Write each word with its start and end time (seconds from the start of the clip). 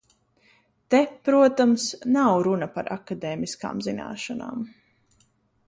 Te, 0.93 1.01
protams, 1.29 1.85
nav 2.17 2.39
runa 2.49 2.69
par 2.79 2.91
akadēmiskām 2.97 3.85
zināšanām. 3.91 4.69